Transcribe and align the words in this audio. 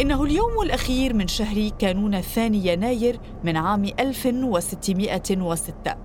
إنه 0.00 0.24
اليوم 0.24 0.62
الأخير 0.62 1.14
من 1.14 1.28
شهر 1.28 1.68
كانون 1.78 2.14
الثاني 2.14 2.66
يناير 2.66 3.20
من 3.44 3.56
عام 3.56 3.84
1606 3.84 5.96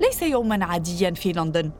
ليس 0.00 0.22
يوما 0.22 0.64
عاديا 0.64 1.10
في 1.10 1.32
لندن 1.32 1.70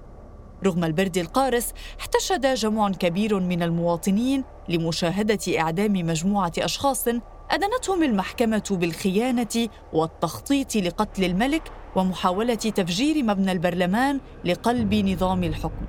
رغم 0.67 0.85
البرد 0.85 1.19
القارس 1.19 1.73
احتشد 2.01 2.55
جمع 2.55 2.91
كبير 2.91 3.41
من 3.41 3.63
المواطنين 3.63 4.45
لمشاهدة 4.69 5.59
إعدام 5.59 5.93
مجموعة 5.93 6.53
أشخاص 6.59 7.05
أدنتهم 7.51 8.03
المحكمة 8.03 8.63
بالخيانة 8.71 9.69
والتخطيط 9.93 10.77
لقتل 10.77 11.25
الملك 11.25 11.63
ومحاولة 11.97 12.55
تفجير 12.55 13.25
مبنى 13.25 13.53
البرلمان 13.53 14.21
لقلب 14.45 14.95
نظام 14.95 15.45
الحكم. 15.45 15.87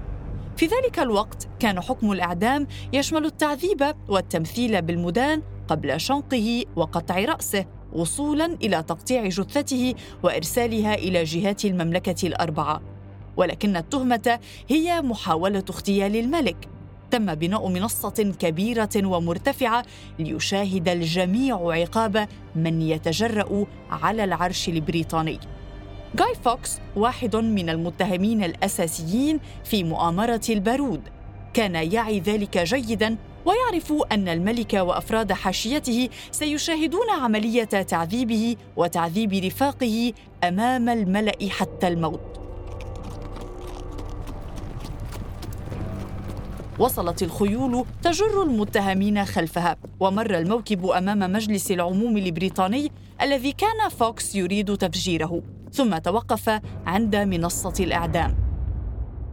في 0.58 0.66
ذلك 0.66 1.00
الوقت 1.00 1.48
كان 1.60 1.82
حكم 1.82 2.12
الإعدام 2.12 2.68
يشمل 2.94 3.26
التعذيب 3.26 3.96
والتمثيل 4.08 4.82
بالمدان 4.82 5.42
قبل 5.72 6.00
شنقه 6.00 6.66
وقطع 6.76 7.20
رأسه 7.20 7.66
وصولا 7.94 8.46
إلى 8.46 8.84
تقطيع 8.84 9.28
جثته 9.28 9.94
وإرسالها 10.24 10.94
إلى 10.94 11.24
جهات 11.24 11.66
المملكة 11.66 12.28
الأربعة. 12.28 12.82
ولكن 13.38 13.78
التهمة 13.78 14.40
هي 14.70 15.02
محاولة 15.02 15.64
اغتيال 15.70 16.16
الملك 16.16 16.68
تم 17.12 17.36
بناء 17.36 17.68
منصة 17.68 18.34
كبيرة 18.40 18.90
ومرتفعة 18.98 19.86
ليشاهد 20.20 20.90
الجميع 20.90 21.72
عقاب 21.72 22.28
من 22.56 22.82
يتجرأ 22.82 23.66
على 23.90 24.24
العرش 24.24 24.70
البريطاني. 24.70 25.40
جاي 26.16 26.36
فوكس 26.44 26.80
واحد 26.96 27.36
من 27.36 27.70
المتهمين 27.70 28.44
الأساسيين 28.44 29.40
في 29.64 29.84
مؤامرة 29.84 30.42
البارود، 30.50 31.02
كان 31.54 31.76
يعي 31.76 32.20
ذلك 32.20 32.58
جيداً 32.58 33.18
ويعرف 33.46 33.94
أن 34.12 34.28
الملك 34.28 34.74
وأفراد 34.74 35.34
حاشيته 35.34 36.10
سيشاهدون 36.32 37.10
عملية 37.10 37.64
تعذيبه 37.64 38.56
وتعذيب 38.76 39.34
رفاقه 39.34 40.14
أمام 40.44 40.90
الملأ 40.90 41.50
حتى 41.50 41.88
الموت. 41.88 42.42
وصلت 46.80 47.24
الخيول 47.24 47.86
تجر 48.04 48.44
المتهمين 48.44 49.26
خلفها 49.26 49.78
ومر 50.00 50.38
الموكب 50.38 50.86
أمام 50.86 51.32
مجلس 51.32 51.72
العموم 51.72 52.18
البريطاني 52.18 52.92
الذي 53.22 53.52
كان 53.52 53.90
فوكس 53.90 54.36
يريد 54.36 54.78
تفجيره 54.78 55.42
ثم 55.72 55.98
توقف 55.98 56.62
عند 56.86 57.16
منصة 57.16 57.74
الإعدام 57.80 58.51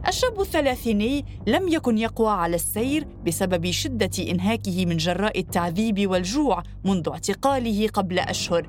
الشاب 0.07 0.41
الثلاثيني 0.41 1.25
لم 1.47 1.69
يكن 1.69 1.99
يقوى 1.99 2.31
على 2.31 2.57
السير 2.57 3.07
بسبب 3.27 3.71
شدة 3.71 4.11
إنهاكه 4.19 4.87
من 4.87 4.97
جراء 4.97 5.39
التعذيب 5.39 6.11
والجوع 6.11 6.63
منذ 6.85 7.09
اعتقاله 7.09 7.89
قبل 7.89 8.19
أشهر. 8.19 8.69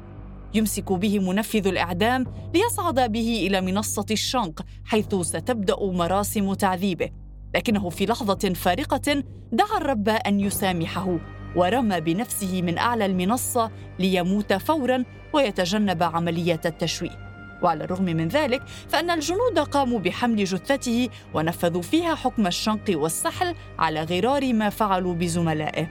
يمسك 0.54 0.92
به 0.92 1.20
منفذ 1.20 1.68
الإعدام 1.68 2.26
ليصعد 2.54 3.12
به 3.12 3.48
إلى 3.48 3.62
منصة 3.62 4.06
الشنق 4.12 4.62
حيث 4.86 5.16
ستبدأ 5.16 5.76
مراسم 5.82 6.54
تعذيبه. 6.54 7.10
لكنه 7.56 7.90
في 7.90 8.06
لحظة 8.06 8.54
فارقة 8.54 9.24
دعا 9.52 9.78
الرب 9.78 10.10
أن 10.10 10.40
يسامحه 10.40 11.20
ورمى 11.56 12.02
بنفسه 12.02 12.62
من 12.62 12.78
أعلى 12.78 13.06
المنصة 13.06 13.72
ليموت 14.00 14.54
فورا 14.54 15.04
ويتجنب 15.34 16.04
عمليه 16.04 16.62
التشويه. 16.66 17.29
وعلى 17.62 17.84
الرغم 17.84 18.06
من 18.06 18.28
ذلك 18.28 18.62
فأن 18.90 19.10
الجنود 19.10 19.60
قاموا 19.60 20.00
بحمل 20.00 20.44
جثته 20.44 21.10
ونفذوا 21.34 21.82
فيها 21.82 22.16
حكم 22.16 22.48
الشنق 22.48 22.86
والسحل 22.90 23.56
على 23.80 24.04
غرار 24.04 24.54
ما 24.54 24.70
فعلوا 24.70 25.14
بزملائه. 25.14 25.88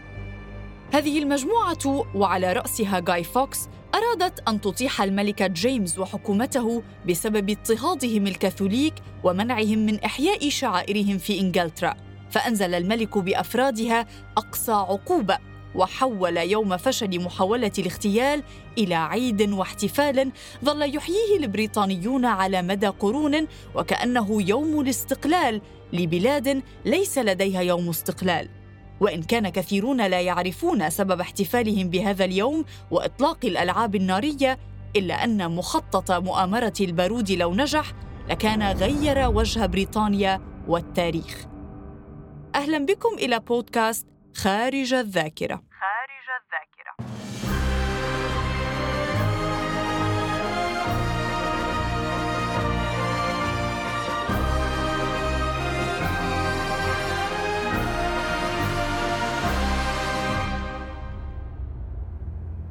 هذه 0.93 1.19
المجموعة 1.19 2.07
وعلى 2.15 2.53
رأسها 2.53 2.99
جاي 3.01 3.25
فوكس 3.25 3.69
أرادت 3.95 4.49
أن 4.49 4.61
تطيح 4.61 5.03
الملكة 5.03 5.47
جيمس 5.47 5.99
وحكومته 5.99 6.83
بسبب 7.09 7.51
اضطهادهم 7.51 8.27
الكاثوليك 8.27 8.95
ومنعهم 9.25 9.79
من 9.79 10.01
إحياء 10.01 10.49
شعائرهم 10.49 11.19
في 11.19 11.41
إنجلترا 11.41 11.95
فأنزل 12.31 12.75
الملك 12.75 13.19
بأفرادها 13.19 14.07
أقصى 14.37 14.73
عقوبة 14.73 15.39
وحول 15.75 16.37
يوم 16.37 16.77
فشل 16.77 17.21
محاولة 17.25 17.73
الاغتيال 17.79 18.43
إلى 18.79 18.95
عيد 18.95 19.53
واحتفال 19.53 20.33
ظل 20.65 20.97
يحييه 20.97 21.37
البريطانيون 21.37 22.25
على 22.25 22.63
مدى 22.63 22.87
قرون 22.87 23.47
وكأنه 23.75 24.43
يوم 24.43 24.81
الاستقلال 24.81 25.61
لبلاد 25.93 26.63
ليس 26.85 27.19
لديها 27.19 27.61
يوم 27.61 27.89
استقلال. 27.89 28.49
وإن 29.01 29.23
كان 29.23 29.49
كثيرون 29.49 30.07
لا 30.07 30.21
يعرفون 30.21 30.91
سبب 30.91 31.21
احتفالهم 31.21 31.91
بهذا 31.91 32.25
اليوم 32.25 32.65
وإطلاق 32.91 33.39
الألعاب 33.45 33.95
النارية 33.95 34.59
إلا 34.97 35.25
أن 35.25 35.51
مخطط 35.51 36.13
مؤامرة 36.13 36.73
البارود 36.81 37.31
لو 37.31 37.55
نجح 37.55 37.93
لكان 38.29 38.63
غير 38.63 39.31
وجه 39.31 39.67
بريطانيا 39.67 40.41
والتاريخ. 40.69 41.47
أهلا 42.55 42.79
بكم 42.79 43.15
إلى 43.19 43.41
بودكاست 43.41 44.07
خارج 44.35 44.95
الذاكرة. 44.95 45.63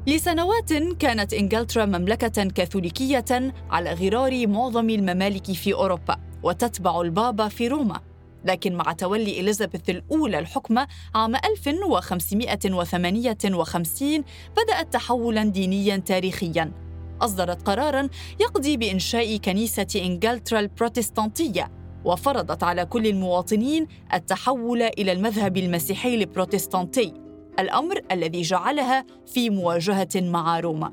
لسنوات 0.06 0.72
كانت 0.72 1.34
إنجلترا 1.34 1.84
مملكة 1.84 2.44
كاثوليكية 2.44 3.54
على 3.70 3.92
غرار 3.92 4.46
معظم 4.46 4.90
الممالك 4.90 5.52
في 5.52 5.74
أوروبا 5.74 6.16
وتتبع 6.42 7.00
البابا 7.00 7.48
في 7.48 7.68
روما. 7.68 8.07
لكن 8.44 8.74
مع 8.74 8.92
تولي 8.92 9.40
إليزابيث 9.40 9.90
الأولى 9.90 10.38
الحكم 10.38 10.78
عام 11.14 11.36
1558 11.36 14.24
بدأت 14.56 14.92
تحولاً 14.92 15.44
دينياً 15.44 15.96
تاريخياً. 15.96 16.72
أصدرت 17.20 17.62
قراراً 17.62 18.08
يقضي 18.40 18.76
بإنشاء 18.76 19.36
كنيسة 19.36 19.86
إنجلترا 19.96 20.60
البروتستانتية 20.60 21.70
وفرضت 22.04 22.62
على 22.62 22.86
كل 22.86 23.06
المواطنين 23.06 23.86
التحول 24.14 24.82
إلى 24.82 25.12
المذهب 25.12 25.56
المسيحي 25.56 26.14
البروتستانتي 26.14 27.14
الأمر 27.58 28.00
الذي 28.12 28.42
جعلها 28.42 29.04
في 29.26 29.50
مواجهة 29.50 30.08
مع 30.16 30.60
روما. 30.60 30.92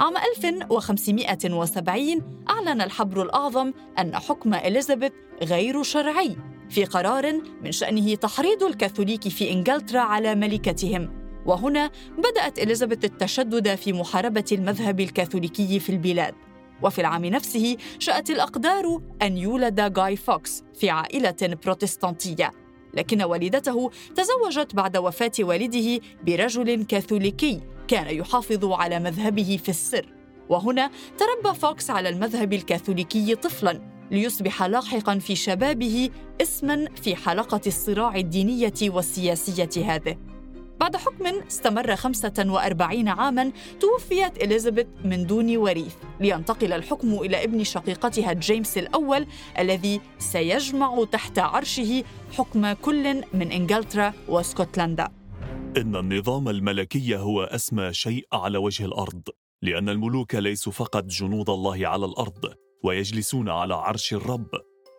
عام 0.00 0.16
1570 0.16 2.44
أعلن 2.50 2.80
الحبر 2.80 3.22
الأعظم 3.22 3.72
أن 3.98 4.16
حكم 4.16 4.54
إليزابيث 4.54 5.12
غير 5.42 5.82
شرعي. 5.82 6.36
في 6.70 6.84
قرار 6.84 7.40
من 7.62 7.72
شأنه 7.72 8.14
تحريض 8.14 8.62
الكاثوليك 8.62 9.28
في 9.28 9.52
إنجلترا 9.52 10.00
على 10.00 10.34
ملكتهم. 10.34 11.10
وهنا 11.46 11.90
بدأت 12.18 12.58
إليزابيث 12.58 13.04
التشدد 13.04 13.74
في 13.74 13.92
محاربة 13.92 14.44
المذهب 14.52 15.00
الكاثوليكي 15.00 15.80
في 15.80 15.90
البلاد. 15.90 16.34
وفي 16.82 17.00
العام 17.00 17.24
نفسه 17.24 17.76
شاءت 17.98 18.30
الأقدار 18.30 19.00
أن 19.22 19.36
يولد 19.36 19.92
جاي 19.92 20.16
فوكس 20.16 20.64
في 20.74 20.90
عائلة 20.90 21.56
بروتستانتية. 21.64 22.50
لكن 22.94 23.22
والدته 23.22 23.90
تزوجت 24.14 24.74
بعد 24.74 24.96
وفاة 24.96 25.32
والده 25.40 26.00
برجل 26.26 26.84
كاثوليكي 26.84 27.60
كان 27.88 28.16
يحافظ 28.16 28.64
على 28.64 29.00
مذهبه 29.00 29.60
في 29.62 29.68
السر. 29.68 30.14
وهنا 30.48 30.90
تربى 31.18 31.58
فوكس 31.58 31.90
على 31.90 32.08
المذهب 32.08 32.52
الكاثوليكي 32.52 33.34
طفلا. 33.34 33.97
ليصبح 34.10 34.62
لاحقا 34.62 35.18
في 35.18 35.36
شبابه 35.36 36.10
اسما 36.42 36.88
في 37.02 37.16
حلقة 37.16 37.60
الصراع 37.66 38.16
الدينية 38.16 38.74
والسياسية 38.82 39.94
هذه. 39.94 40.16
بعد 40.80 40.96
حكم 40.96 41.26
استمر 41.26 41.96
45 41.96 43.08
عاما 43.08 43.52
توفيت 43.80 44.42
إليزابيث 44.42 44.86
من 45.04 45.26
دون 45.26 45.56
وريث. 45.56 45.94
لينتقل 46.20 46.72
الحكم 46.72 47.14
إلى 47.14 47.44
ابن 47.44 47.64
شقيقتها 47.64 48.32
جيمس 48.32 48.78
الأول 48.78 49.26
الذي 49.58 50.00
سيجمع 50.18 51.04
تحت 51.12 51.38
عرشه 51.38 52.04
حكم 52.32 52.72
كل 52.72 53.14
من 53.34 53.52
إنجلترا 53.52 54.12
واسكتلندا. 54.28 55.08
إن 55.76 55.96
النظام 55.96 56.48
الملكي 56.48 57.16
هو 57.16 57.42
أسمى 57.42 57.92
شيء 57.92 58.26
على 58.32 58.58
وجه 58.58 58.84
الأرض 58.84 59.22
لأن 59.62 59.88
الملوك 59.88 60.34
ليسوا 60.34 60.72
فقط 60.72 61.04
جنود 61.04 61.50
الله 61.50 61.88
على 61.88 62.04
الأرض 62.04 62.54
ويجلسون 62.84 63.48
على 63.48 63.74
عرش 63.74 64.14
الرب 64.14 64.50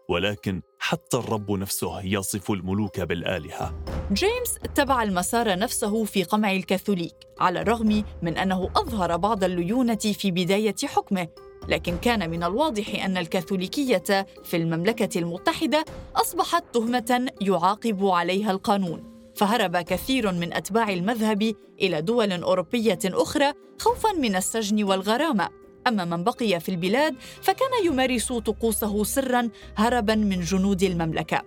ولكن 0.09 0.61
حتى 0.79 1.17
الرب 1.17 1.51
نفسه 1.51 2.05
يصف 2.05 2.51
الملوك 2.51 2.99
بالآلهة. 2.99 3.85
جيمس 4.13 4.57
اتبع 4.63 5.03
المسار 5.03 5.59
نفسه 5.59 6.03
في 6.03 6.23
قمع 6.23 6.51
الكاثوليك 6.51 7.15
على 7.39 7.61
الرغم 7.61 8.03
من 8.21 8.37
أنه 8.37 8.69
أظهر 8.75 9.17
بعض 9.17 9.43
الليونة 9.43 9.95
في 9.95 10.31
بداية 10.31 10.75
حكمه. 10.85 11.27
لكن 11.67 11.97
كان 11.97 12.29
من 12.29 12.43
الواضح 12.43 13.05
أن 13.05 13.17
الكاثوليكية 13.17 14.27
في 14.43 14.57
المملكة 14.57 15.19
المتحدة 15.19 15.85
أصبحت 16.15 16.63
تهمة 16.73 17.27
يعاقب 17.41 18.05
عليها 18.05 18.51
القانون. 18.51 19.31
فهرب 19.35 19.77
كثير 19.77 20.31
من 20.31 20.53
أتباع 20.53 20.89
المذهب 20.93 21.53
إلى 21.81 22.01
دول 22.01 22.31
أوروبية 22.31 22.99
أخرى 23.05 23.53
خوفا 23.79 24.11
من 24.13 24.35
السجن 24.35 24.83
والغرامة. 24.83 25.58
أما 25.87 26.05
من 26.05 26.23
بقي 26.23 26.59
في 26.59 26.69
البلاد 26.69 27.15
فكان 27.41 27.85
يمارس 27.85 28.33
طقوسه 28.33 29.03
سرا 29.03 29.49
هربا 29.75 30.15
من 30.15 30.41
جنود 30.41 30.83
المملكة. 30.83 31.41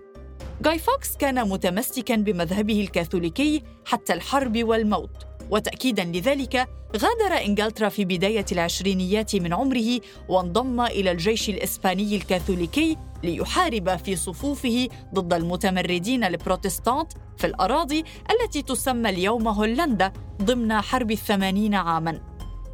جاي 0.63 0.79
فوكس 0.79 1.17
كان 1.17 1.49
متمسكا 1.49 2.17
بمذهبه 2.17 2.81
الكاثوليكي 2.81 3.63
حتى 3.85 4.13
الحرب 4.13 4.65
والموت. 4.65 5.11
وتأكيدا 5.51 6.05
لذلك 6.05 6.69
غادر 6.97 7.45
إنجلترا 7.47 7.89
في 7.89 8.05
بداية 8.05 8.45
العشرينيات 8.53 9.37
من 9.37 9.53
عمره 9.53 10.01
وانضم 10.29 10.81
إلى 10.81 11.11
الجيش 11.11 11.49
الإسباني 11.49 12.17
الكاثوليكي 12.17 12.97
ليحارب 13.23 13.97
في 13.97 14.17
صفوفه 14.17 14.89
ضد 15.15 15.33
المتمردين 15.33 16.25
البروتستانت 16.25 17.13
في 17.37 17.47
الأراضي 17.47 18.05
التي 18.31 18.63
تسمى 18.63 19.11
اليوم 19.11 19.49
هولندا 19.49 20.13
ضمن 20.43 20.81
حرب 20.81 21.11
الثمانين 21.11 21.75
عاماً. 21.75 22.32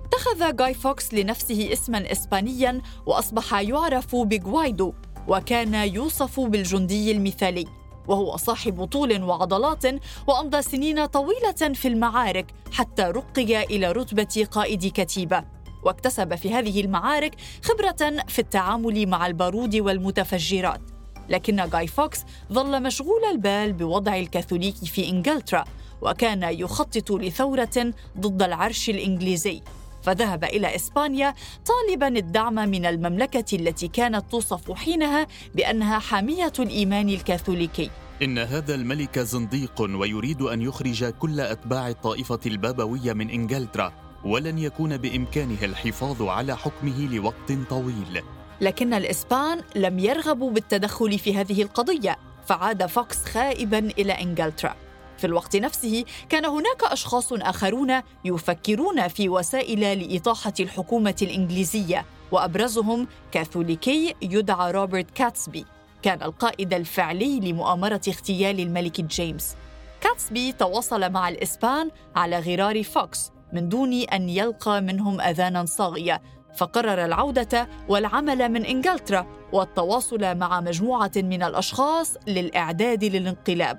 اتخذ 0.08 0.56
جاي 0.56 0.74
فوكس 0.74 1.14
لنفسه 1.14 1.72
اسما 1.72 2.12
إسبانيا 2.12 2.80
وأصبح 3.06 3.54
يعرف 3.54 4.16
بجوايدو 4.16 4.92
وكان 5.28 5.74
يوصف 5.74 6.40
بالجندي 6.40 7.12
المثالي 7.12 7.64
وهو 8.06 8.36
صاحب 8.36 8.84
طول 8.84 9.22
وعضلات 9.22 9.84
وأمضى 10.26 10.62
سنين 10.62 11.06
طويلة 11.06 11.74
في 11.74 11.88
المعارك 11.88 12.46
حتى 12.72 13.02
رقي 13.02 13.64
إلى 13.64 13.92
رتبة 13.92 14.46
قائد 14.50 14.92
كتيبة. 14.94 15.44
واكتسب 15.82 16.34
في 16.34 16.54
هذه 16.54 16.80
المعارك 16.80 17.34
خبرة 17.62 18.24
في 18.28 18.38
التعامل 18.38 19.06
مع 19.06 19.26
البارود 19.26 19.76
والمتفجرات. 19.76 20.80
لكن 21.28 21.68
جاي 21.72 21.86
فوكس 21.86 22.24
ظل 22.52 22.82
مشغول 22.82 23.24
البال 23.30 23.72
بوضع 23.72 24.16
الكاثوليك 24.16 24.76
في 24.76 25.08
إنجلترا 25.08 25.64
وكان 26.02 26.42
يخطط 26.42 27.12
لثورة 27.12 27.92
ضد 28.18 28.42
العرش 28.42 28.90
الإنجليزي. 28.90 29.62
فذهب 30.02 30.44
إلى 30.44 30.76
إسبانيا 30.76 31.34
طالبا 31.66 32.08
الدعم 32.08 32.54
من 32.54 32.86
المملكة 32.86 33.56
التي 33.56 33.88
كانت 33.88 34.30
توصف 34.30 34.72
حينها 34.72 35.26
بأنها 35.54 35.98
حامية 35.98 36.52
الإيمان 36.58 37.08
الكاثوليكي. 37.08 37.90
إن 38.22 38.38
هذا 38.38 38.74
الملك 38.74 39.18
زنديق 39.18 39.80
ويريد 39.80 40.42
أن 40.42 40.62
يخرج 40.62 41.04
كل 41.04 41.40
أتباع 41.40 41.88
الطائفة 41.88 42.40
البابوية 42.46 43.12
من 43.12 43.30
إنجلترا 43.30 43.92
ولن 44.24 44.58
يكون 44.58 44.96
بإمكانه 44.96 45.64
الحفاظ 45.64 46.22
على 46.22 46.56
حكمه 46.56 47.08
لوقت 47.14 47.52
طويل. 47.70 48.22
لكن 48.60 48.94
الإسبان 48.94 49.60
لم 49.76 49.98
يرغبوا 49.98 50.50
بالتدخل 50.50 51.18
في 51.18 51.36
هذه 51.36 51.62
القضية 51.62 52.18
فعاد 52.46 52.86
فوكس 52.86 53.24
خائبا 53.24 53.78
إلى 53.78 54.12
إنجلترا. 54.12 54.76
في 55.18 55.26
الوقت 55.26 55.56
نفسه 55.56 56.04
كان 56.28 56.44
هناك 56.44 56.82
أشخاص 56.82 57.32
آخرون 57.32 58.02
يفكرون 58.24 59.08
في 59.08 59.28
وسائل 59.28 59.80
لإطاحة 59.80 60.52
الحكومة 60.60 61.16
الإنجليزية 61.22 62.04
وأبرزهم 62.32 63.06
كاثوليكي 63.32 64.14
يدعى 64.22 64.70
روبرت 64.72 65.10
كاتسبي 65.10 65.64
كان 66.02 66.22
القائد 66.22 66.74
الفعلي 66.74 67.40
لمؤامرة 67.40 68.00
اغتيال 68.08 68.60
الملك 68.60 69.00
جيمس. 69.00 69.56
كاتسبي 70.00 70.52
تواصل 70.52 71.12
مع 71.12 71.28
الإسبان 71.28 71.90
على 72.16 72.38
غرار 72.38 72.82
فوكس 72.82 73.32
من 73.52 73.68
دون 73.68 73.92
أن 73.92 74.28
يلقى 74.28 74.80
منهم 74.80 75.20
أذانا 75.20 75.64
صاغية 75.64 76.22
فقرر 76.56 77.04
العودة 77.04 77.68
والعمل 77.88 78.48
من 78.48 78.64
إنجلترا 78.64 79.26
والتواصل 79.52 80.36
مع 80.36 80.60
مجموعة 80.60 81.12
من 81.16 81.42
الأشخاص 81.42 82.16
للإعداد 82.26 83.04
للانقلاب. 83.04 83.78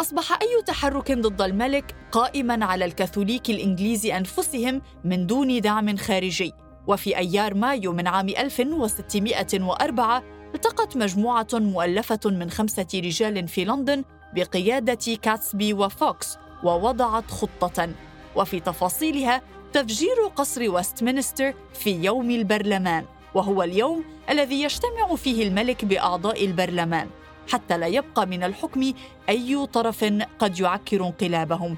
أصبح 0.00 0.32
أي 0.32 0.62
تحرك 0.66 1.12
ضد 1.12 1.42
الملك 1.42 1.94
قائماً 2.12 2.64
على 2.64 2.84
الكاثوليك 2.84 3.50
الإنجليز 3.50 4.06
أنفسهم 4.06 4.82
من 5.04 5.26
دون 5.26 5.60
دعم 5.60 5.96
خارجي. 5.96 6.52
وفي 6.86 7.16
أيار 7.16 7.54
مايو 7.54 7.92
من 7.92 8.06
عام 8.06 8.28
1604 8.28 10.22
التقت 10.54 10.96
مجموعة 10.96 11.46
مؤلفة 11.52 12.20
من 12.24 12.50
خمسة 12.50 12.86
رجال 12.94 13.48
في 13.48 13.64
لندن 13.64 14.04
بقيادة 14.34 15.16
كاتسبي 15.22 15.72
وفوكس 15.72 16.36
ووضعت 16.64 17.30
خطة. 17.30 17.88
وفي 18.36 18.60
تفاصيلها 18.60 19.42
تفجير 19.72 20.16
قصر 20.36 20.70
ويستمنستر 20.70 21.54
في 21.74 22.04
يوم 22.04 22.30
البرلمان 22.30 23.04
وهو 23.34 23.62
اليوم 23.62 24.04
الذي 24.30 24.62
يجتمع 24.62 25.16
فيه 25.16 25.48
الملك 25.48 25.84
بأعضاء 25.84 26.44
البرلمان. 26.44 27.08
حتى 27.48 27.78
لا 27.78 27.86
يبقى 27.86 28.26
من 28.26 28.42
الحكم 28.42 28.92
أي 29.28 29.66
طرف 29.66 30.04
قد 30.38 30.60
يعكر 30.60 31.06
انقلابهم. 31.06 31.76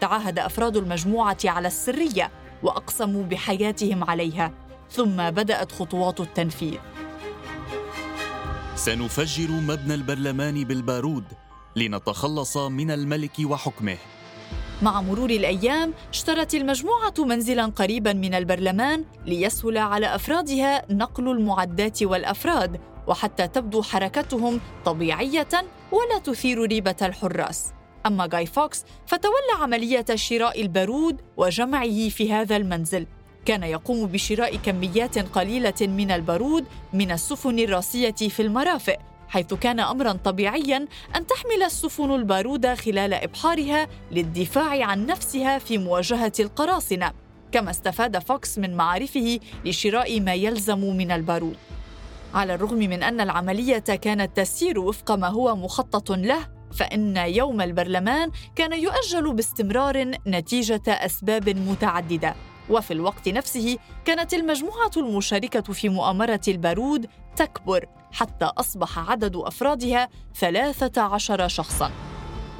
تعاهد 0.00 0.38
أفراد 0.38 0.76
المجموعة 0.76 1.38
على 1.44 1.68
السرية 1.68 2.30
وأقسموا 2.62 3.22
بحياتهم 3.22 4.04
عليها 4.04 4.52
ثم 4.90 5.30
بدأت 5.30 5.72
خطوات 5.72 6.20
التنفيذ. 6.20 6.78
سنفجر 8.74 9.50
مبنى 9.50 9.94
البرلمان 9.94 10.64
بالبارود 10.64 11.24
لنتخلص 11.76 12.56
من 12.56 12.90
الملك 12.90 13.32
وحكمه. 13.44 13.96
مع 14.82 15.00
مرور 15.00 15.30
الأيام 15.30 15.94
اشترت 16.12 16.54
المجموعة 16.54 17.14
منزلا 17.18 17.66
قريبا 17.66 18.12
من 18.12 18.34
البرلمان 18.34 19.04
ليسهل 19.26 19.78
على 19.78 20.14
أفرادها 20.14 20.92
نقل 20.92 21.28
المعدات 21.28 22.02
والأفراد 22.02 22.80
وحتى 23.10 23.48
تبدو 23.48 23.82
حركتهم 23.82 24.60
طبيعية 24.84 25.48
ولا 25.92 26.18
تثير 26.24 26.58
ريبة 26.58 26.96
الحراس. 27.02 27.72
أما 28.06 28.26
جاي 28.26 28.46
فوكس 28.46 28.84
فتولى 29.06 29.52
عملية 29.60 30.04
شراء 30.14 30.60
البارود 30.62 31.20
وجمعه 31.36 32.08
في 32.08 32.32
هذا 32.32 32.56
المنزل. 32.56 33.06
كان 33.44 33.62
يقوم 33.62 34.06
بشراء 34.06 34.56
كميات 34.56 35.18
قليلة 35.18 35.74
من 35.80 36.10
البارود 36.10 36.64
من 36.92 37.10
السفن 37.10 37.58
الراسية 37.58 38.10
في 38.10 38.42
المرافئ 38.42 38.98
حيث 39.28 39.54
كان 39.54 39.80
امرا 39.80 40.12
طبيعيا 40.12 40.86
أن 41.16 41.26
تحمل 41.26 41.62
السفن 41.62 42.14
البارود 42.14 42.74
خلال 42.74 43.14
إبحارها 43.14 43.88
للدفاع 44.10 44.84
عن 44.84 45.06
نفسها 45.06 45.58
في 45.58 45.78
مواجهة 45.78 46.32
القراصنة. 46.40 47.12
كما 47.52 47.70
استفاد 47.70 48.18
فوكس 48.18 48.58
من 48.58 48.76
معارفه 48.76 49.40
لشراء 49.64 50.20
ما 50.20 50.34
يلزم 50.34 50.96
من 50.96 51.10
البارود. 51.10 51.56
على 52.34 52.54
الرغم 52.54 52.78
من 52.78 53.02
أن 53.02 53.20
العملية 53.20 53.78
كانت 53.78 54.36
تسير 54.36 54.78
وفق 54.78 55.12
ما 55.12 55.28
هو 55.28 55.56
مخطط 55.56 56.10
له 56.12 56.48
فإن 56.72 57.16
يوم 57.16 57.60
البرلمان 57.60 58.30
كان 58.56 58.72
يؤجل 58.72 59.34
باستمرار 59.34 60.10
نتيجة 60.26 60.82
أسباب 60.88 61.48
متعددة. 61.48 62.34
وفي 62.70 62.90
الوقت 62.92 63.28
نفسه 63.28 63.78
كانت 64.04 64.34
المجموعة 64.34 64.90
المشاركة 64.96 65.72
في 65.72 65.88
مؤامرة 65.88 66.40
البارود 66.48 67.06
تكبر 67.36 67.86
حتى 68.12 68.44
أصبح 68.44 69.10
عدد 69.10 69.36
أفرادها 69.36 70.08
13 70.34 71.48
شخصا. 71.48 71.90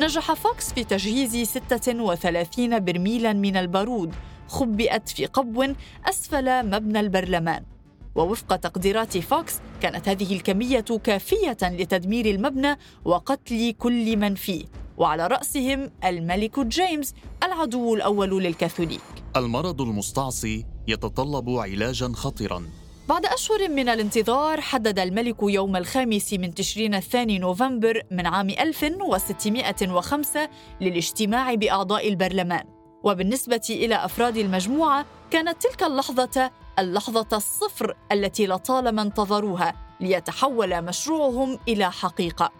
نجح 0.00 0.32
فوكس 0.32 0.72
في 0.72 0.84
تجهيز 0.84 1.48
36 1.48 2.84
برميلا 2.84 3.32
من 3.32 3.56
البارود 3.56 4.14
خبئت 4.48 5.08
في 5.08 5.26
قبو 5.26 5.66
أسفل 6.08 6.66
مبنى 6.66 7.00
البرلمان. 7.00 7.69
ووفق 8.14 8.56
تقديرات 8.56 9.18
فوكس 9.18 9.54
كانت 9.82 10.08
هذه 10.08 10.36
الكمية 10.36 10.84
كافية 11.04 11.56
لتدمير 11.62 12.26
المبنى 12.26 12.78
وقتل 13.04 13.74
كل 13.78 14.16
من 14.16 14.34
فيه. 14.34 14.64
وعلى 14.96 15.26
رأسهم 15.26 15.90
الملك 16.04 16.60
جيمس 16.60 17.14
العدو 17.42 17.94
الأول 17.94 18.42
للكاثوليك. 18.42 19.00
المرض 19.36 19.80
المستعصي 19.80 20.66
يتطلب 20.88 21.50
علاجا 21.50 22.12
خطرا. 22.14 22.66
بعد 23.08 23.26
أشهر 23.26 23.68
من 23.68 23.88
الانتظار 23.88 24.60
حدد 24.60 24.98
الملك 24.98 25.36
يوم 25.42 25.76
الخامس 25.76 26.32
من 26.32 26.54
تشرين 26.54 26.94
الثاني 26.94 27.38
نوفمبر 27.38 28.02
من 28.10 28.26
عام 28.26 28.50
1605 28.50 30.48
للاجتماع 30.80 31.54
بأعضاء 31.54 32.08
البرلمان. 32.08 32.64
وبالنسبة 33.04 33.66
إلى 33.70 33.94
أفراد 33.94 34.36
المجموعة 34.36 35.04
كانت 35.30 35.62
تلك 35.62 35.82
اللحظة 35.82 36.50
اللحظة 36.78 37.26
الصفر 37.32 37.96
التي 38.12 38.46
لطالما 38.46 39.02
انتظروها 39.02 39.74
ليتحول 40.00 40.82
مشروعهم 40.84 41.58
إلى 41.68 41.92
حقيقة. 41.92 42.52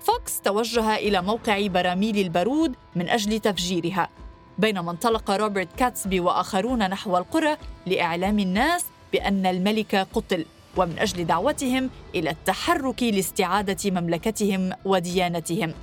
فوكس 0.00 0.40
توجه 0.40 0.94
إلى 0.94 1.22
موقع 1.22 1.66
براميل 1.66 2.18
البارود 2.18 2.74
من 2.96 3.08
أجل 3.08 3.38
تفجيرها، 3.40 4.08
بينما 4.58 4.90
انطلق 4.90 5.30
روبرت 5.30 5.68
كاتسبي 5.76 6.20
وآخرون 6.20 6.78
نحو 6.78 7.18
القرى 7.18 7.56
لإعلام 7.86 8.38
الناس 8.38 8.84
بأن 9.12 9.46
الملك 9.46 9.94
قتل 9.94 10.46
ومن 10.76 10.98
أجل 10.98 11.26
دعوتهم 11.26 11.90
إلى 12.14 12.30
التحرك 12.30 13.02
لاستعادة 13.02 13.90
مملكتهم 13.90 14.72
وديانتهم. 14.84 15.74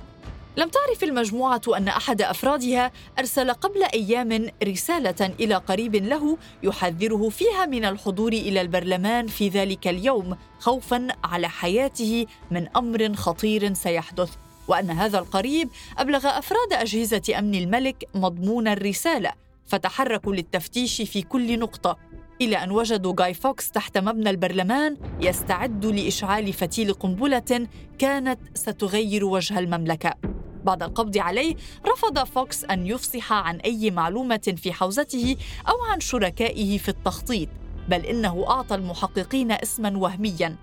لم 0.56 0.68
تعرف 0.68 1.04
المجموعة 1.04 1.60
أن 1.76 1.88
أحد 1.88 2.22
أفرادها 2.22 2.92
أرسل 3.18 3.50
قبل 3.50 3.82
أيام 3.82 4.50
رسالة 4.64 5.34
إلى 5.40 5.54
قريب 5.54 5.96
له 5.96 6.38
يحذره 6.62 7.28
فيها 7.28 7.66
من 7.66 7.84
الحضور 7.84 8.32
إلى 8.32 8.60
البرلمان 8.60 9.26
في 9.26 9.48
ذلك 9.48 9.88
اليوم 9.88 10.36
خوفا 10.58 11.08
على 11.24 11.48
حياته 11.48 12.26
من 12.50 12.68
أمر 12.76 13.14
خطير 13.14 13.74
سيحدث. 13.74 14.30
وأن 14.68 14.90
هذا 14.90 15.18
القريب 15.18 15.68
أبلغ 15.98 16.38
أفراد 16.38 16.72
أجهزة 16.72 17.38
أمن 17.38 17.54
الملك 17.54 18.04
مضمون 18.14 18.68
الرسالة 18.68 19.32
فتحركوا 19.66 20.34
للتفتيش 20.34 21.02
في 21.02 21.22
كل 21.22 21.58
نقطة. 21.58 21.96
إلى 22.40 22.56
أن 22.56 22.70
وجدوا 22.70 23.14
جاي 23.18 23.34
فوكس 23.34 23.70
تحت 23.70 23.98
مبنى 23.98 24.30
البرلمان 24.30 24.96
يستعد 25.20 25.86
لإشعال 25.86 26.52
فتيل 26.52 26.92
قنبلة 26.92 27.68
كانت 27.98 28.38
ستغير 28.54 29.24
وجه 29.24 29.58
المملكة. 29.58 30.31
بعد 30.64 30.82
القبض 30.82 31.18
عليه 31.18 31.56
رفض 31.86 32.24
فوكس 32.24 32.64
أن 32.64 32.86
يفصح 32.86 33.32
عن 33.32 33.56
أي 33.56 33.90
معلومة 33.90 34.54
في 34.56 34.72
حوزته 34.72 35.36
أو 35.68 35.74
عن 35.92 36.00
شركائه 36.00 36.78
في 36.78 36.88
التخطيط 36.88 37.48
بل 37.88 38.06
إنه 38.06 38.44
أعطى 38.48 38.74
المحققين 38.74 39.52
اسما 39.52 39.98
وهميا. 39.98 40.56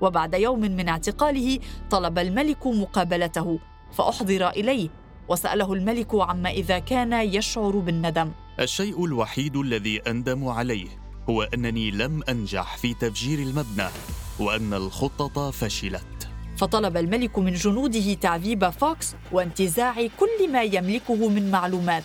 وبعد 0.00 0.34
يوم 0.34 0.60
من 0.60 0.88
اعتقاله 0.88 1.58
طلب 1.90 2.18
الملك 2.18 2.66
مقابلته 2.66 3.58
فأحضر 3.92 4.48
إليه 4.48 4.88
وسأله 5.28 5.72
الملك 5.72 6.14
عما 6.14 6.50
إذا 6.50 6.78
كان 6.78 7.12
يشعر 7.12 7.70
بالندم. 7.70 8.32
الشيء 8.60 9.04
الوحيد 9.04 9.56
الذي 9.56 10.00
أندم 10.00 10.48
عليه 10.48 10.88
هو 11.30 11.42
أنني 11.42 11.90
لم 11.90 12.22
أنجح 12.28 12.76
في 12.76 12.94
تفجير 12.94 13.38
المبنى 13.38 13.88
وأن 14.40 14.74
الخطة 14.74 15.50
فشلت. 15.50 16.17
فطلب 16.58 16.96
الملك 16.96 17.38
من 17.38 17.52
جنوده 17.52 18.14
تعذيب 18.14 18.70
فوكس 18.70 19.14
وانتزاع 19.32 19.94
كل 20.06 20.52
ما 20.52 20.62
يملكه 20.62 21.28
من 21.28 21.50
معلومات. 21.50 22.02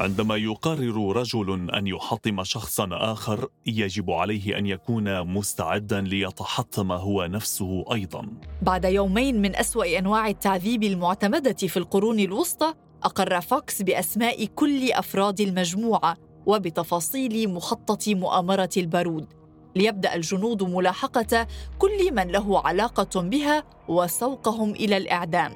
عندما 0.00 0.36
يقرر 0.36 1.16
رجل 1.16 1.70
أن 1.70 1.86
يحطم 1.86 2.44
شخصا 2.44 2.88
آخر 2.92 3.48
يجب 3.66 4.10
عليه 4.10 4.58
أن 4.58 4.66
يكون 4.66 5.22
مستعدا 5.26 6.00
ليتحطم 6.00 6.92
هو 6.92 7.26
نفسه 7.26 7.84
أيضا. 7.92 8.26
بعد 8.62 8.84
يومين 8.84 9.42
من 9.42 9.56
أسوأ 9.56 9.98
أنواع 9.98 10.28
التعذيب 10.28 10.82
المعتمدة 10.82 11.52
في 11.52 11.76
القرون 11.76 12.20
الوسطى 12.20 12.74
أقر 13.02 13.40
فوكس 13.40 13.82
بأسماء 13.82 14.44
كل 14.44 14.92
أفراد 14.92 15.40
المجموعة 15.40 16.16
وبتفاصيل 16.46 17.54
مخطط 17.54 18.08
مؤامرة 18.08 18.70
البارود. 18.76 19.41
ليبدأ 19.76 20.14
الجنود 20.14 20.62
ملاحقة 20.62 21.46
كل 21.78 22.14
من 22.14 22.28
له 22.28 22.66
علاقة 22.66 23.20
بها 23.20 23.64
وسوقهم 23.88 24.70
إلى 24.70 24.96
الإعدام. 24.96 25.52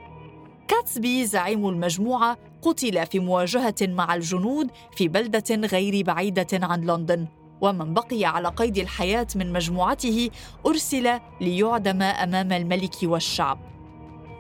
كاتسبي 0.69 1.27
زعيم 1.27 1.69
المجموعة 1.69 2.39
قتل 2.63 3.07
في 3.07 3.19
مواجهة 3.19 3.75
مع 3.83 4.15
الجنود 4.15 4.71
في 4.97 5.09
بلدة 5.09 5.55
غير 5.55 6.05
بعيدة 6.05 6.47
عن 6.53 6.81
لندن 6.81 7.27
ومن 7.61 7.95
بقي 7.95 8.25
على 8.25 8.49
قيد 8.49 8.79
الحياة 8.79 9.27
من 9.37 9.53
مجموعته 9.53 10.31
أرسل 10.67 11.21
ليعدم 11.41 12.03
أمام 12.03 12.53
الملك 12.53 12.95
والشعب. 13.03 13.59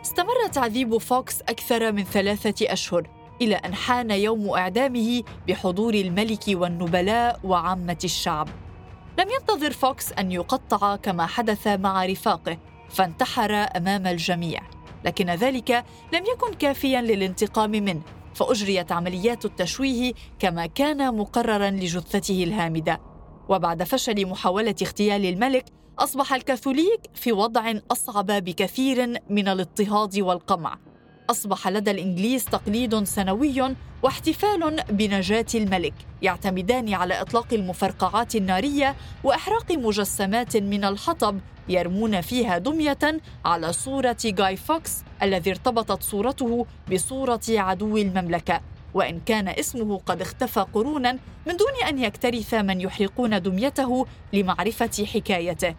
استمر 0.02 0.47
تعذيب 0.52 0.99
فوكس 0.99 1.42
أكثر 1.42 1.92
من 1.92 2.04
ثلاثة 2.04 2.73
أشهر 2.73 3.11
إلى 3.42 3.54
أن 3.54 3.75
حان 3.75 4.11
يوم 4.11 4.50
إعدامه 4.50 5.23
بحضور 5.49 5.95
الملك 5.95 6.45
والنبلاء 6.49 7.40
وعامة 7.45 7.99
الشعب. 8.04 8.49
لم 9.18 9.28
ينتظر 9.30 9.73
فوكس 9.73 10.12
أن 10.12 10.32
يقطع 10.32 10.96
كما 10.96 11.26
حدث 11.26 11.66
مع 11.66 12.06
رفاقه 12.06 12.58
فانتحر 12.88 13.52
أمام 13.76 14.06
الجميع. 14.06 14.62
لكن 15.04 15.30
ذلك 15.30 15.85
لم 16.12 16.25
يكن 16.32 16.54
كافيا 16.54 17.00
للانتقام 17.00 17.70
منه 17.70 18.02
فأجريت 18.35 18.92
عمليات 18.92 19.44
التشويه 19.44 20.12
كما 20.38 20.66
كان 20.66 21.16
مقررا 21.16 21.70
لجثته 21.70 22.44
الهامدة. 22.44 23.00
وبعد 23.49 23.82
فشل 23.82 24.26
محاولة 24.26 24.75
اغتيال 24.82 25.25
الملك 25.25 25.64
أصبح 25.99 26.35
الكاثوليك 26.35 27.00
في 27.14 27.32
وضع 27.32 27.73
أصعب 27.90 28.26
بكثير 28.26 29.20
من 29.30 29.49
الاضطهاد 29.49 30.18
والقمع. 30.18 30.78
أصبح 31.30 31.68
لدى 31.68 31.90
الإنجليز 31.90 32.44
تقليد 32.44 33.04
سنوي 33.04 33.76
واحتفال 34.06 34.82
بنجاة 34.90 35.46
الملك 35.54 35.94
يعتمدان 36.22 36.94
على 36.94 37.20
إطلاق 37.20 37.46
المفرقعات 37.52 38.36
النارية 38.36 38.94
وإحراق 39.25 39.72
مجسمات 39.72 40.56
من 40.56 40.84
الحطب 40.84 41.40
يرمون 41.68 42.20
فيها 42.20 42.58
دمية 42.58 42.98
على 43.44 43.72
صورة 43.72 44.16
جاي 44.25 44.56
فوكس 44.56 45.02
الذي 45.22 45.50
ارتبطت 45.50 46.02
صورته 46.02 46.66
بصورة 46.92 47.40
عدو 47.48 47.96
المملكة. 47.96 48.60
وإن 48.94 49.20
كان 49.26 49.48
اسمه 49.48 49.98
قد 50.06 50.20
اختفى 50.20 50.60
قرونا 50.75 51.18
من 51.46 51.56
دون 51.56 51.88
أن 51.88 51.98
يكترث 51.98 52.54
من 52.54 52.80
يحرقون 52.80 53.42
دميته 53.42 54.06
لمعرفة 54.32 55.06
حكايته. 55.14 55.75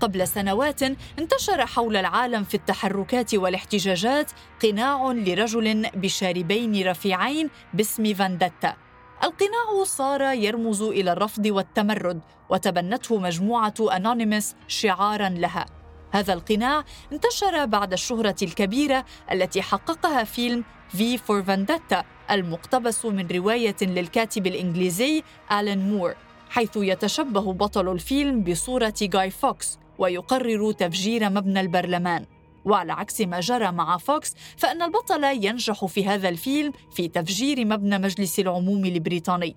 قبل 0.00 0.28
سنوات 0.28 0.82
انتشر 1.18 1.66
حول 1.66 1.96
العالم 1.96 2.44
في 2.44 2.54
التحركات 2.54 3.34
والاحتجاجات 3.34 4.30
قناع 4.62 5.12
لرجل 5.12 5.90
بشاربين 5.94 6.88
رفيعين 6.88 7.50
باسم 7.74 8.14
فاندتا 8.14 8.76
القناع 9.24 9.84
صار 9.84 10.22
يرمز 10.22 10.82
إلى 10.82 11.12
الرفض 11.12 11.46
والتمرد 11.46 12.20
وتبنته 12.48 13.18
مجموعة 13.18 13.74
أنونيمس 13.80 14.56
شعارا 14.68 15.28
لها. 15.28 15.66
هذا 16.12 16.32
القناع 16.32 16.84
انتشر 17.12 17.64
بعد 17.64 17.92
الشهرة 17.92 18.36
الكبيرة 18.42 19.04
التي 19.32 19.62
حققها 19.62 20.24
فيلم 20.24 20.64
V 20.88 21.18
for 21.18 21.42
Vendetta 21.42 22.04
المقتبس 22.30 23.06
من 23.06 23.26
رواية 23.26 23.76
للكاتب 23.82 24.46
الإنجليزي 24.46 25.22
آلان 25.52 25.90
مور 25.90 26.14
حيث 26.50 26.76
يتشبه 26.76 27.52
بطل 27.52 27.92
الفيلم 27.92 28.44
بصورة 28.44 28.94
جاي 29.02 29.30
فوكس 29.30 29.78
ويقرر 30.00 30.72
تفجير 30.72 31.30
مبنى 31.30 31.60
البرلمان. 31.60 32.26
وعلى 32.64 32.92
عكس 32.92 33.20
ما 33.20 33.40
جرى 33.40 33.72
مع 33.72 33.96
فوكس 33.96 34.34
فإن 34.56 34.82
البطل 34.82 35.24
ينجح 35.24 35.84
في 35.84 36.06
هذا 36.06 36.28
الفيلم 36.28 36.72
في 36.92 37.08
تفجير 37.08 37.64
مبنى 37.64 37.98
مجلس 37.98 38.40
العموم 38.40 38.84
البريطاني. 38.84 39.56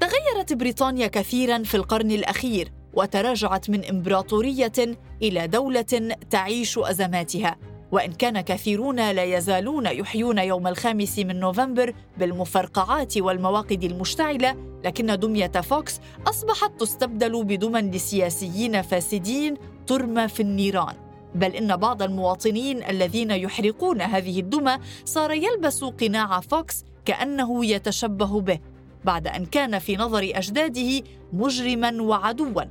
تغيرت 0.00 0.52
بريطانيا 0.52 1.06
كثيرا 1.06 1.62
في 1.62 1.76
القرن 1.76 2.10
الأخير 2.10 2.72
وتراجعت 2.94 3.70
من 3.70 3.84
إمبراطورية 3.84 4.98
إلى 5.22 5.46
دولة 5.46 6.16
تعيش 6.30 6.78
أزماتها. 6.78 7.56
وإن 7.92 8.12
كان 8.12 8.40
كثيرون 8.40 9.10
لا 9.10 9.24
يزالون 9.24 9.86
يحيون 9.86 10.38
يوم 10.38 10.66
الخامس 10.66 11.18
من 11.18 11.40
نوفمبر 11.40 11.94
بالمفرقعات 12.18 13.18
والمواقد 13.18 13.84
المشتعلة 13.84 14.56
لكن 14.84 15.18
دمية 15.18 15.46
فوكس 15.46 16.00
أصبحت 16.26 16.80
تستبدل 16.80 17.44
بدمى 17.44 17.80
لسياسيين 17.80 18.82
فاسدين 18.82 19.54
ترمى 19.86 20.28
في 20.28 20.40
النيران. 20.40 20.94
بل 21.34 21.50
إن 21.56 21.76
بعض 21.76 22.02
المواطنين 22.02 22.82
الذين 22.82 23.30
يحرقون 23.30 24.00
هذه 24.00 24.40
الدمى 24.40 24.78
صار 25.04 25.32
يلبس 25.32 25.84
قناع 25.84 26.40
فوكس 26.40 26.84
كأنه 27.04 27.66
يتشبه 27.66 28.40
به 28.40 28.58
بعد 29.04 29.26
أن 29.26 29.46
كان 29.46 29.78
في 29.78 29.96
نظر 29.96 30.30
أجداده 30.34 31.02
مجرما 31.32 32.02
وعدوا. 32.02 32.62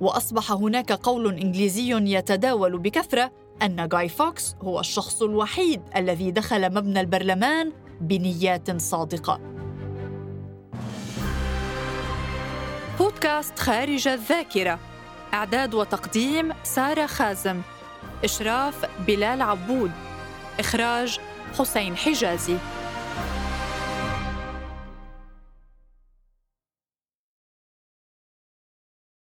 وأصبح 0.00 0.52
هناك 0.52 0.92
قول 0.92 1.38
إنجليزي 1.38 1.94
يتداول 1.94 2.78
بكثرة 2.78 3.32
أن 3.62 3.88
جاي 3.88 4.08
فوكس 4.08 4.56
هو 4.62 4.80
الشخص 4.80 5.22
الوحيد 5.22 5.82
الذي 5.96 6.30
دخل 6.30 6.74
مبنى 6.74 7.00
البرلمان 7.00 7.72
بنيات 8.00 8.80
صادقة. 8.80 9.40
بودكاست 12.98 13.58
خارج 13.58 14.08
الذاكرة. 14.08 14.78
إعداد 15.34 15.74
وتقديم 15.74 16.52
سارة 16.62 17.06
خازم. 17.06 17.62
إشراف 18.24 18.86
بلال 19.06 19.42
عبود. 19.42 19.90
إخراج 20.60 21.18
حسين 21.58 21.96
حجازي. 21.96 22.56